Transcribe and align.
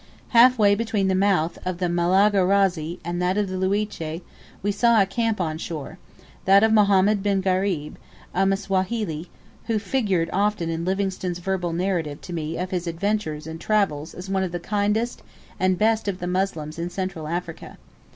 Half 0.29 0.57
way 0.57 0.73
between 0.73 1.09
the 1.09 1.13
mouth 1.13 1.59
of 1.63 1.77
the 1.77 1.85
Malagarazi 1.87 2.97
and 3.05 3.21
that 3.21 3.37
of 3.37 3.49
the 3.49 3.55
Liuche 3.55 4.21
we 4.63 4.71
saw 4.71 4.99
a 4.99 5.05
camp 5.05 5.39
on 5.39 5.59
shore 5.59 5.99
that 6.45 6.63
of 6.63 6.73
Mohammed 6.73 7.21
bin 7.21 7.39
Gharib, 7.39 7.97
a 8.33 8.39
Msawahili, 8.43 9.27
who 9.67 9.77
figured 9.77 10.27
often 10.33 10.71
in 10.71 10.85
Livingstone's 10.85 11.37
verbal 11.37 11.71
narrative 11.73 12.19
to 12.21 12.33
me 12.33 12.57
of 12.57 12.71
his 12.71 12.87
adventures 12.87 13.45
and 13.45 13.61
travels 13.61 14.15
as 14.15 14.27
one 14.27 14.41
of 14.41 14.51
the 14.51 14.59
kindest 14.59 15.21
and 15.59 15.77
best 15.77 16.07
of 16.07 16.17
the 16.17 16.25
Moslems 16.25 16.79
in 16.79 16.89
Central 16.89 17.27
Africa. 17.27 17.77